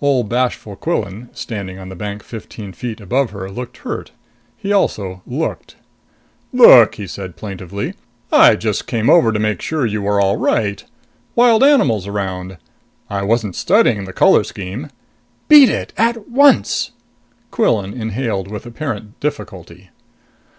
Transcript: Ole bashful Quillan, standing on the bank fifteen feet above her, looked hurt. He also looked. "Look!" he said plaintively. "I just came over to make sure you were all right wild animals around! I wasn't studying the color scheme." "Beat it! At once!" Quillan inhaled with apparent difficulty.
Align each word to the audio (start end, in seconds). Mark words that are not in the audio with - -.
Ole 0.00 0.24
bashful 0.24 0.76
Quillan, 0.76 1.28
standing 1.34 1.78
on 1.78 1.90
the 1.90 1.94
bank 1.94 2.22
fifteen 2.24 2.72
feet 2.72 3.02
above 3.02 3.32
her, 3.32 3.50
looked 3.50 3.76
hurt. 3.76 4.12
He 4.56 4.72
also 4.72 5.20
looked. 5.26 5.76
"Look!" 6.54 6.94
he 6.94 7.06
said 7.06 7.36
plaintively. 7.36 7.92
"I 8.32 8.56
just 8.56 8.86
came 8.86 9.10
over 9.10 9.30
to 9.30 9.38
make 9.38 9.60
sure 9.60 9.84
you 9.84 10.00
were 10.00 10.22
all 10.22 10.38
right 10.38 10.82
wild 11.34 11.62
animals 11.62 12.06
around! 12.06 12.56
I 13.10 13.24
wasn't 13.24 13.56
studying 13.56 14.04
the 14.04 14.14
color 14.14 14.42
scheme." 14.42 14.88
"Beat 15.48 15.68
it! 15.68 15.92
At 15.98 16.30
once!" 16.30 16.92
Quillan 17.50 17.92
inhaled 17.92 18.50
with 18.50 18.64
apparent 18.64 19.20
difficulty. 19.20 19.90